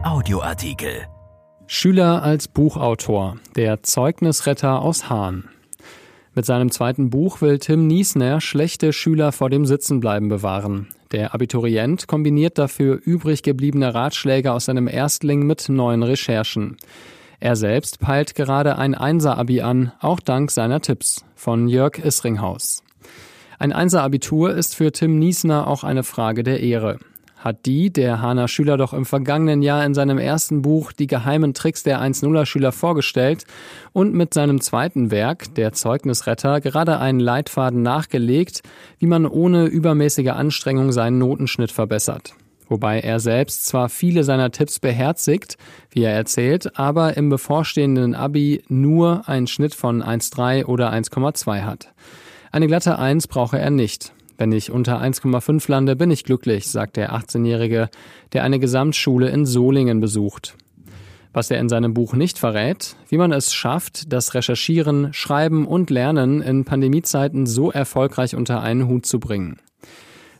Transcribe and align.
Audioartikel. 0.00 1.06
Schüler 1.66 2.22
als 2.22 2.48
Buchautor, 2.48 3.36
der 3.56 3.82
Zeugnisretter 3.82 4.80
aus 4.80 5.10
Hahn. 5.10 5.48
Mit 6.34 6.46
seinem 6.46 6.70
zweiten 6.70 7.10
Buch 7.10 7.40
will 7.40 7.58
Tim 7.58 7.86
Niesner 7.86 8.40
schlechte 8.40 8.92
Schüler 8.92 9.32
vor 9.32 9.50
dem 9.50 9.66
Sitzenbleiben 9.66 10.28
bewahren. 10.28 10.88
Der 11.12 11.34
Abiturient 11.34 12.06
kombiniert 12.06 12.58
dafür 12.58 13.00
übrig 13.04 13.42
gebliebene 13.42 13.94
Ratschläge 13.94 14.52
aus 14.52 14.66
seinem 14.66 14.88
Erstling 14.88 15.46
mit 15.46 15.68
neuen 15.68 16.02
Recherchen. 16.02 16.76
Er 17.40 17.56
selbst 17.56 18.00
peilt 18.00 18.34
gerade 18.34 18.78
ein 18.78 18.94
Einser-Abi 18.94 19.62
an, 19.62 19.92
auch 20.00 20.20
dank 20.20 20.50
seiner 20.50 20.80
Tipps. 20.80 21.24
Von 21.34 21.68
Jörg 21.68 21.98
Isringhaus. 21.98 22.82
Ein 23.58 23.72
Einser-Abitur 23.72 24.54
ist 24.54 24.74
für 24.74 24.92
Tim 24.92 25.18
Niesner 25.18 25.66
auch 25.66 25.84
eine 25.84 26.02
Frage 26.02 26.42
der 26.42 26.60
Ehre 26.60 26.98
hat 27.42 27.66
die 27.66 27.92
der 27.92 28.22
Hahner 28.22 28.48
Schüler 28.48 28.76
doch 28.76 28.92
im 28.92 29.04
vergangenen 29.04 29.62
Jahr 29.62 29.84
in 29.84 29.94
seinem 29.94 30.18
ersten 30.18 30.62
Buch 30.62 30.92
Die 30.92 31.06
geheimen 31.06 31.54
Tricks 31.54 31.82
der 31.82 32.00
1-0er 32.00 32.46
Schüler 32.46 32.72
vorgestellt 32.72 33.44
und 33.92 34.14
mit 34.14 34.32
seinem 34.32 34.60
zweiten 34.60 35.10
Werk, 35.10 35.54
Der 35.56 35.72
Zeugnisretter, 35.72 36.60
gerade 36.60 36.98
einen 36.98 37.20
Leitfaden 37.20 37.82
nachgelegt, 37.82 38.62
wie 38.98 39.06
man 39.06 39.26
ohne 39.26 39.66
übermäßige 39.66 40.28
Anstrengung 40.30 40.92
seinen 40.92 41.18
Notenschnitt 41.18 41.72
verbessert. 41.72 42.34
Wobei 42.68 43.00
er 43.00 43.20
selbst 43.20 43.66
zwar 43.66 43.88
viele 43.88 44.24
seiner 44.24 44.50
Tipps 44.50 44.78
beherzigt, 44.78 45.58
wie 45.90 46.04
er 46.04 46.14
erzählt, 46.14 46.78
aber 46.78 47.16
im 47.16 47.28
bevorstehenden 47.28 48.14
Abi 48.14 48.62
nur 48.68 49.28
einen 49.28 49.46
Schnitt 49.46 49.74
von 49.74 50.02
1,3 50.02 50.64
oder 50.64 50.90
1,2 50.92 51.62
hat. 51.62 51.92
Eine 52.50 52.68
glatte 52.68 52.98
1 52.98 53.26
brauche 53.26 53.58
er 53.58 53.70
nicht. 53.70 54.12
Wenn 54.38 54.52
ich 54.52 54.70
unter 54.70 55.00
1,5 55.00 55.70
lande, 55.70 55.96
bin 55.96 56.10
ich 56.10 56.24
glücklich, 56.24 56.68
sagt 56.68 56.96
der 56.96 57.14
18-Jährige, 57.14 57.90
der 58.32 58.44
eine 58.44 58.58
Gesamtschule 58.58 59.28
in 59.28 59.46
Solingen 59.46 60.00
besucht. 60.00 60.56
Was 61.32 61.50
er 61.50 61.60
in 61.60 61.68
seinem 61.68 61.94
Buch 61.94 62.14
nicht 62.14 62.38
verrät, 62.38 62.96
wie 63.08 63.16
man 63.16 63.32
es 63.32 63.54
schafft, 63.54 64.12
das 64.12 64.34
Recherchieren, 64.34 65.12
Schreiben 65.14 65.66
und 65.66 65.90
Lernen 65.90 66.42
in 66.42 66.64
Pandemiezeiten 66.64 67.46
so 67.46 67.70
erfolgreich 67.70 68.34
unter 68.34 68.60
einen 68.62 68.86
Hut 68.88 69.06
zu 69.06 69.18
bringen. 69.18 69.58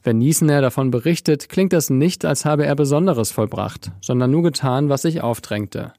Wenn 0.03 0.19
Niesner 0.19 0.61
davon 0.61 0.91
berichtet, 0.91 1.49
klingt 1.49 1.73
es 1.73 1.89
nicht, 1.89 2.25
als 2.25 2.45
habe 2.45 2.67
er 2.67 2.75
Besonderes 2.75 3.31
vollbracht, 3.31 3.93
sondern 4.01 4.31
nur 4.31 4.43
getan, 4.43 4.89
was 4.89 5.03
sich 5.03 5.23
aufdrängte. 5.23 5.93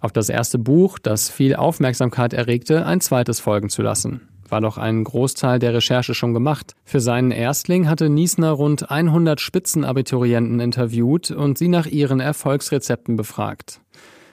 Auf 0.00 0.12
das 0.12 0.28
erste 0.28 0.58
Buch, 0.58 0.98
das 0.98 1.28
viel 1.28 1.56
Aufmerksamkeit 1.56 2.32
erregte, 2.32 2.86
ein 2.86 3.00
zweites 3.00 3.40
folgen 3.40 3.68
zu 3.68 3.82
lassen 3.82 4.29
war 4.50 4.60
doch 4.60 4.78
ein 4.78 5.04
Großteil 5.04 5.58
der 5.58 5.74
Recherche 5.74 6.14
schon 6.14 6.34
gemacht. 6.34 6.74
Für 6.84 7.00
seinen 7.00 7.30
Erstling 7.30 7.88
hatte 7.88 8.08
Niesner 8.08 8.50
rund 8.50 8.90
100 8.90 9.40
Spitzenabiturienten 9.40 10.60
interviewt 10.60 11.30
und 11.30 11.58
sie 11.58 11.68
nach 11.68 11.86
ihren 11.86 12.20
Erfolgsrezepten 12.20 13.16
befragt. 13.16 13.80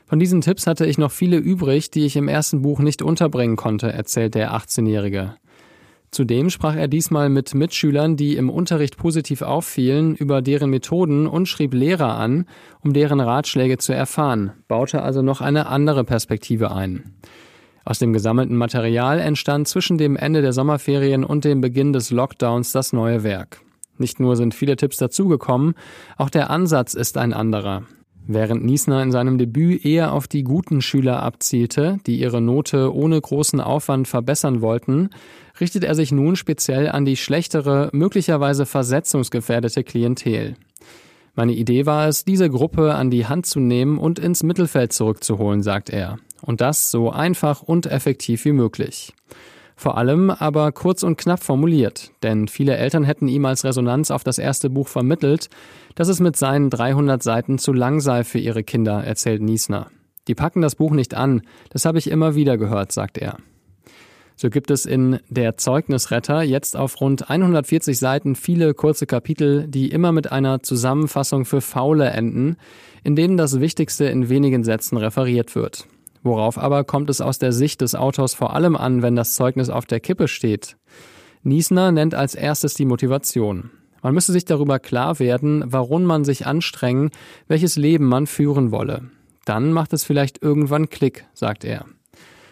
Von 0.06 0.20
diesen 0.20 0.42
Tipps 0.42 0.68
hatte 0.68 0.86
ich 0.86 0.98
noch 0.98 1.12
viele 1.12 1.38
übrig, 1.38 1.92
die 1.92 2.06
ich 2.06 2.16
im 2.16 2.30
ersten 2.30 2.62
Buch 2.62 2.80
nicht 2.80 3.02
unterbringen 3.02 3.58
konnte, 3.58 3.92
erzählt 3.92 4.36
der 4.36 4.54
18-Jährige. 4.54 5.36
Zudem 6.12 6.50
sprach 6.50 6.76
er 6.76 6.88
diesmal 6.88 7.30
mit 7.30 7.54
Mitschülern, 7.54 8.16
die 8.16 8.38
im 8.38 8.50
Unterricht 8.50 8.98
positiv 8.98 9.42
auffielen, 9.42 10.16
über 10.16 10.42
deren 10.42 10.70
Methoden 10.70 11.28
und 11.28 11.48
schrieb 11.48 11.74
Lehrer 11.74 12.16
an, 12.16 12.46
um 12.82 12.94
deren 12.94 13.20
Ratschläge 13.20 13.78
zu 13.78 13.94
erfahren, 13.94 14.52
baute 14.70 15.02
also 15.02 15.22
noch 15.22 15.42
eine 15.42 15.68
andere 15.68 16.06
Perspektive 16.06 16.72
ein. 16.72 17.16
Aus 17.88 18.00
dem 18.00 18.12
gesammelten 18.12 18.58
Material 18.58 19.18
entstand 19.22 19.70
zwischen 19.70 19.98
dem 19.98 20.18
Ende 20.18 20.42
der 20.42 20.52
Sommerferien 20.52 21.24
und 21.24 21.46
dem 21.46 21.62
Beginn 21.62 21.94
des 21.94 22.12
Lockdowns 22.12 22.74
das 22.74 22.92
neue 22.92 23.24
Werk. 23.24 23.62
Nicht 23.98 24.20
nur 24.20 24.36
sind 24.36 24.54
viele 24.54 24.76
Tipps 24.76 24.98
dazugekommen, 24.98 25.74
auch 26.18 26.30
der 26.30 26.50
Ansatz 26.50 26.96
ist 26.96 27.18
ein 27.18 27.32
anderer. 27.32 27.84
Während 28.28 28.66
Niesner 28.66 29.02
in 29.02 29.14
seinem 29.14 29.38
Debüt 29.38 29.86
eher 29.86 30.12
auf 30.12 30.28
die 30.28 30.44
guten 30.44 30.82
Schüler 30.82 31.24
abzielte, 31.24 32.00
die 32.06 32.20
ihre 32.20 32.42
Note 32.42 32.94
ohne 32.94 33.22
großen 33.22 33.62
Aufwand 33.62 34.10
verbessern 34.10 34.60
wollten, 34.60 35.12
richtet 35.62 35.86
er 35.86 35.96
sich 35.96 36.12
nun 36.12 36.36
speziell 36.36 36.90
an 36.90 37.06
die 37.06 37.16
schlechtere, 37.16 37.90
möglicherweise 37.94 38.66
versetzungsgefährdete 38.66 39.86
Klientel. 39.86 40.56
Meine 41.36 41.54
Idee 41.54 41.86
war 41.86 42.10
es, 42.10 42.26
diese 42.26 42.50
Gruppe 42.50 42.96
an 42.96 43.12
die 43.12 43.28
Hand 43.28 43.46
zu 43.46 43.62
nehmen 43.62 43.98
und 43.98 44.20
ins 44.20 44.44
Mittelfeld 44.44 44.92
zurückzuholen, 44.92 45.64
sagt 45.64 45.90
er. 45.90 46.18
Und 46.42 46.62
das 46.62 46.92
so 46.92 47.12
einfach 47.12 47.62
und 47.62 47.86
effektiv 47.88 48.46
wie 48.46 48.52
möglich. 48.52 49.14
Vor 49.76 49.96
allem 49.98 50.32
aber 50.32 50.72
kurz 50.72 51.04
und 51.04 51.20
knapp 51.20 51.44
formuliert, 51.44 52.10
denn 52.24 52.48
viele 52.48 52.78
Eltern 52.78 53.04
hätten 53.04 53.28
ihm 53.28 53.46
als 53.46 53.64
Resonanz 53.64 54.10
auf 54.10 54.24
das 54.24 54.40
erste 54.40 54.72
Buch 54.72 54.88
vermittelt, 54.88 55.52
dass 55.94 56.08
es 56.08 56.20
mit 56.20 56.36
seinen 56.36 56.72
300 56.72 57.22
Seiten 57.22 57.60
zu 57.60 57.74
lang 57.74 58.00
sei 58.00 58.24
für 58.24 58.40
ihre 58.40 58.64
Kinder, 58.64 59.04
erzählt 59.04 59.44
Niesner. 59.44 59.92
Die 60.28 60.34
packen 60.34 60.64
das 60.64 60.76
Buch 60.76 60.92
nicht 60.92 61.14
an, 61.14 61.44
das 61.70 61.86
habe 61.86 62.00
ich 62.00 62.10
immer 62.10 62.34
wieder 62.34 62.58
gehört, 62.58 62.92
sagt 62.92 63.20
er. 63.20 63.38
So 64.36 64.50
gibt 64.50 64.72
es 64.72 64.86
in 64.86 65.20
Der 65.30 65.58
Zeugnisretter 65.58 66.44
jetzt 66.44 66.76
auf 66.76 67.02
rund 67.02 67.30
140 67.30 67.98
Seiten 67.98 68.36
viele 68.36 68.74
kurze 68.74 69.06
Kapitel, 69.06 69.68
die 69.68 69.90
immer 69.90 70.12
mit 70.12 70.32
einer 70.32 70.62
Zusammenfassung 70.62 71.46
für 71.46 71.62
Faule 71.62 72.10
enden, 72.10 72.58
in 73.04 73.16
denen 73.16 73.38
das 73.38 73.60
Wichtigste 73.60 74.06
in 74.06 74.30
wenigen 74.30 74.64
Sätzen 74.64 74.98
referiert 74.98 75.56
wird. 75.56 75.88
Worauf 76.28 76.58
aber 76.58 76.84
kommt 76.84 77.10
es 77.10 77.22
aus 77.22 77.40
der 77.40 77.54
Sicht 77.54 77.80
des 77.80 77.96
Autors 77.96 78.34
vor 78.34 78.54
allem 78.54 78.76
an, 78.76 79.02
wenn 79.02 79.16
das 79.16 79.36
Zeugnis 79.36 79.70
auf 79.70 79.86
der 79.86 80.02
Kippe 80.02 80.28
steht? 80.28 80.76
Niesner 81.42 81.94
nennt 81.94 82.16
als 82.16 82.36
erstes 82.36 82.74
die 82.74 82.84
Motivation. 82.84 83.72
Man 84.02 84.14
müsse 84.14 84.34
sich 84.34 84.44
darüber 84.44 84.78
klar 84.78 85.20
werden, 85.20 85.64
warum 85.66 86.04
man 86.04 86.26
sich 86.26 86.46
anstrengen, 86.46 87.12
welches 87.48 87.78
Leben 87.78 88.08
man 88.08 88.28
führen 88.28 88.72
wolle. 88.72 89.04
Dann 89.46 89.72
macht 89.72 89.94
es 89.94 90.04
vielleicht 90.04 90.44
irgendwann 90.44 90.90
Klick, 90.90 91.26
sagt 91.34 91.64
er. 91.64 91.86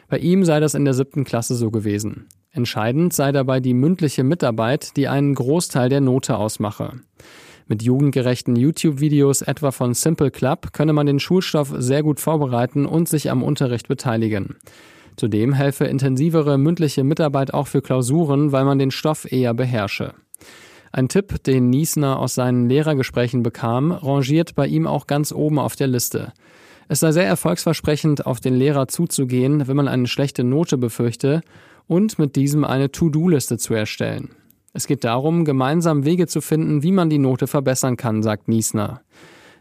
Bei 0.07 0.19
ihm 0.19 0.45
sei 0.45 0.61
das 0.61 0.73
in 0.73 0.85
der 0.85 0.93
siebten 0.93 1.25
Klasse 1.25 1.55
so 1.55 1.69
gewesen. 1.69 2.27
Entscheidend 2.51 3.11
sei 3.11 3.33
dabei 3.33 3.59
die 3.59 3.73
mündliche 3.73 4.23
Mitarbeit, 4.23 4.95
die 4.95 5.09
einen 5.09 5.35
Großteil 5.35 5.89
der 5.89 5.99
Note 5.99 6.37
ausmache. 6.37 6.93
Mit 7.67 7.81
jugendgerechten 7.81 8.55
YouTube-Videos 8.55 9.41
etwa 9.41 9.71
von 9.71 9.95
Simple 9.95 10.29
Club 10.29 10.71
könne 10.71 10.93
man 10.93 11.07
den 11.07 11.19
Schulstoff 11.19 11.73
sehr 11.75 12.03
gut 12.03 12.19
vorbereiten 12.19 12.85
und 12.85 13.09
sich 13.09 13.31
am 13.31 13.41
Unterricht 13.41 13.87
beteiligen. 13.87 14.55
Zudem 15.15 15.53
helfe 15.53 15.85
intensivere 15.85 16.59
mündliche 16.59 17.03
Mitarbeit 17.03 17.55
auch 17.55 17.65
für 17.65 17.81
Klausuren, 17.81 18.51
weil 18.51 18.65
man 18.65 18.77
den 18.77 18.91
Stoff 18.91 19.31
eher 19.31 19.55
beherrsche. 19.55 20.13
Ein 20.91 21.09
Tipp, 21.09 21.43
den 21.43 21.71
Niesner 21.71 22.19
aus 22.19 22.35
seinen 22.35 22.69
Lehrergesprächen 22.69 23.41
bekam, 23.41 23.91
rangiert 23.91 24.53
bei 24.53 24.67
ihm 24.67 24.85
auch 24.85 25.07
ganz 25.07 25.31
oben 25.31 25.57
auf 25.57 25.75
der 25.75 25.87
Liste. 25.87 26.33
Es 26.87 26.99
sei 26.99 27.13
sehr 27.13 27.25
erfolgsversprechend, 27.25 28.27
auf 28.27 28.39
den 28.39 28.53
Lehrer 28.53 28.87
zuzugehen, 28.87 29.67
wenn 29.67 29.75
man 29.75 29.87
eine 29.87 30.07
schlechte 30.07 30.43
Note 30.43 30.77
befürchte, 30.77 31.41
und 31.87 32.19
mit 32.19 32.35
diesem 32.35 32.63
eine 32.63 32.91
To-Do-Liste 32.91 33.57
zu 33.57 33.73
erstellen. 33.73 34.29
Es 34.75 34.87
geht 34.87 35.05
darum, 35.05 35.45
gemeinsam 35.45 36.03
Wege 36.03 36.27
zu 36.27 36.41
finden, 36.41 36.83
wie 36.83 36.91
man 36.91 37.09
die 37.09 37.17
Note 37.17 37.47
verbessern 37.47 37.95
kann, 37.95 38.21
sagt 38.21 38.49
Niesner. 38.49 38.99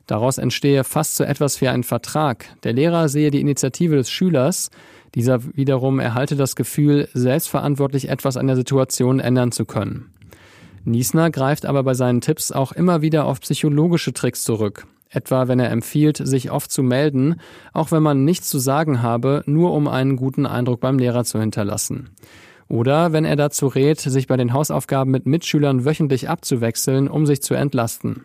Daraus 0.08 0.38
entstehe 0.38 0.82
fast 0.82 1.14
so 1.14 1.22
etwas 1.22 1.60
wie 1.60 1.68
ein 1.68 1.84
Vertrag. 1.84 2.46
Der 2.64 2.72
Lehrer 2.72 3.08
sehe 3.08 3.30
die 3.30 3.40
Initiative 3.40 3.94
des 3.94 4.10
Schülers, 4.10 4.70
dieser 5.14 5.38
wiederum 5.56 6.00
erhalte 6.00 6.34
das 6.34 6.56
Gefühl, 6.56 7.08
selbstverantwortlich 7.14 8.08
etwas 8.08 8.36
an 8.36 8.48
der 8.48 8.56
Situation 8.56 9.20
ändern 9.20 9.52
zu 9.52 9.66
können. 9.66 10.10
Niesner 10.82 11.30
greift 11.30 11.64
aber 11.64 11.84
bei 11.84 11.94
seinen 11.94 12.20
Tipps 12.20 12.50
auch 12.50 12.72
immer 12.72 13.00
wieder 13.00 13.26
auf 13.26 13.40
psychologische 13.40 14.14
Tricks 14.14 14.42
zurück. 14.42 14.84
Etwa 15.10 15.46
wenn 15.46 15.60
er 15.60 15.70
empfiehlt, 15.70 16.16
sich 16.16 16.50
oft 16.50 16.72
zu 16.72 16.82
melden, 16.82 17.36
auch 17.72 17.92
wenn 17.92 18.02
man 18.02 18.24
nichts 18.24 18.48
zu 18.48 18.58
sagen 18.58 19.00
habe, 19.00 19.44
nur 19.46 19.74
um 19.74 19.86
einen 19.86 20.16
guten 20.16 20.44
Eindruck 20.44 20.80
beim 20.80 20.98
Lehrer 20.98 21.22
zu 21.22 21.38
hinterlassen. 21.38 22.10
Oder 22.68 23.12
wenn 23.12 23.24
er 23.24 23.36
dazu 23.36 23.66
rät, 23.66 24.00
sich 24.00 24.26
bei 24.26 24.36
den 24.36 24.52
Hausaufgaben 24.52 25.10
mit 25.10 25.26
Mitschülern 25.26 25.84
wöchentlich 25.84 26.28
abzuwechseln, 26.28 27.08
um 27.08 27.26
sich 27.26 27.42
zu 27.42 27.54
entlasten. 27.54 28.24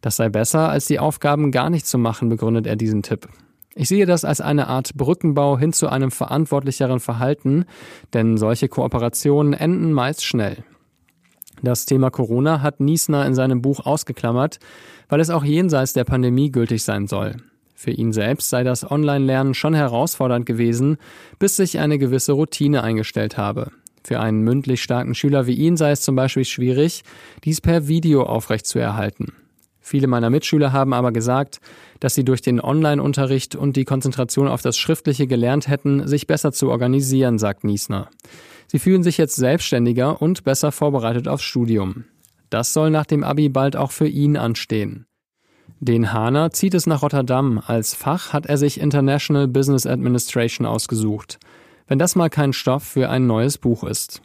Das 0.00 0.16
sei 0.16 0.28
besser, 0.28 0.68
als 0.68 0.86
die 0.86 0.98
Aufgaben 0.98 1.50
gar 1.52 1.70
nicht 1.70 1.86
zu 1.86 1.98
machen, 1.98 2.28
begründet 2.28 2.66
er 2.66 2.76
diesen 2.76 3.02
Tipp. 3.02 3.28
Ich 3.74 3.88
sehe 3.88 4.04
das 4.04 4.24
als 4.24 4.40
eine 4.40 4.66
Art 4.66 4.94
Brückenbau 4.94 5.58
hin 5.58 5.72
zu 5.72 5.88
einem 5.88 6.10
verantwortlicheren 6.10 7.00
Verhalten, 7.00 7.64
denn 8.12 8.36
solche 8.36 8.68
Kooperationen 8.68 9.54
enden 9.54 9.92
meist 9.92 10.24
schnell. 10.24 10.64
Das 11.62 11.86
Thema 11.86 12.10
Corona 12.10 12.60
hat 12.60 12.80
Niesner 12.80 13.24
in 13.24 13.34
seinem 13.34 13.62
Buch 13.62 13.86
ausgeklammert, 13.86 14.58
weil 15.08 15.20
es 15.20 15.30
auch 15.30 15.44
jenseits 15.44 15.92
der 15.92 16.04
Pandemie 16.04 16.50
gültig 16.50 16.82
sein 16.82 17.06
soll. 17.06 17.36
Für 17.82 17.90
ihn 17.90 18.12
selbst 18.12 18.48
sei 18.48 18.62
das 18.62 18.88
Online-Lernen 18.88 19.54
schon 19.54 19.74
herausfordernd 19.74 20.46
gewesen, 20.46 20.98
bis 21.40 21.56
sich 21.56 21.80
eine 21.80 21.98
gewisse 21.98 22.30
Routine 22.30 22.84
eingestellt 22.84 23.36
habe. 23.36 23.72
Für 24.04 24.20
einen 24.20 24.42
mündlich 24.42 24.84
starken 24.84 25.16
Schüler 25.16 25.48
wie 25.48 25.54
ihn 25.54 25.76
sei 25.76 25.90
es 25.90 26.00
zum 26.00 26.14
Beispiel 26.14 26.44
schwierig, 26.44 27.02
dies 27.42 27.60
per 27.60 27.88
Video 27.88 28.22
aufrechtzuerhalten. 28.22 29.32
Viele 29.80 30.06
meiner 30.06 30.30
Mitschüler 30.30 30.70
haben 30.70 30.92
aber 30.92 31.10
gesagt, 31.10 31.58
dass 31.98 32.14
sie 32.14 32.24
durch 32.24 32.40
den 32.40 32.60
Online-Unterricht 32.60 33.56
und 33.56 33.74
die 33.74 33.84
Konzentration 33.84 34.46
auf 34.46 34.62
das 34.62 34.78
Schriftliche 34.78 35.26
gelernt 35.26 35.66
hätten, 35.66 36.06
sich 36.06 36.28
besser 36.28 36.52
zu 36.52 36.70
organisieren, 36.70 37.40
sagt 37.40 37.64
Niesner. 37.64 38.10
Sie 38.68 38.78
fühlen 38.78 39.02
sich 39.02 39.18
jetzt 39.18 39.34
selbstständiger 39.34 40.22
und 40.22 40.44
besser 40.44 40.70
vorbereitet 40.70 41.26
aufs 41.26 41.42
Studium. 41.42 42.04
Das 42.48 42.72
soll 42.74 42.90
nach 42.90 43.06
dem 43.06 43.24
Abi 43.24 43.48
bald 43.48 43.74
auch 43.74 43.90
für 43.90 44.06
ihn 44.06 44.36
anstehen. 44.36 45.06
Den 45.82 46.12
Hahner 46.12 46.52
zieht 46.52 46.74
es 46.74 46.86
nach 46.86 47.02
Rotterdam. 47.02 47.60
Als 47.66 47.92
Fach 47.92 48.32
hat 48.32 48.46
er 48.46 48.56
sich 48.56 48.78
International 48.78 49.48
Business 49.48 49.84
Administration 49.84 50.64
ausgesucht. 50.64 51.40
Wenn 51.88 51.98
das 51.98 52.14
mal 52.14 52.30
kein 52.30 52.52
Stoff 52.52 52.84
für 52.84 53.10
ein 53.10 53.26
neues 53.26 53.58
Buch 53.58 53.82
ist. 53.82 54.22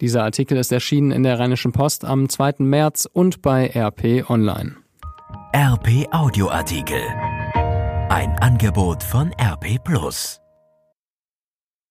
Dieser 0.00 0.24
Artikel 0.24 0.56
ist 0.56 0.72
erschienen 0.72 1.10
in 1.10 1.22
der 1.22 1.38
Rheinischen 1.38 1.72
Post 1.72 2.06
am 2.06 2.30
2. 2.30 2.54
März 2.60 3.06
und 3.12 3.42
bei 3.42 3.70
RP 3.76 4.30
Online. 4.30 4.76
RP 5.54 6.08
Audioartikel. 6.10 7.02
Ein 8.08 8.38
Angebot 8.40 9.02
von 9.02 9.30
RP 9.38 9.84
Plus. 9.84 10.40